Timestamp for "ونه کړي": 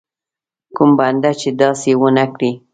2.01-2.51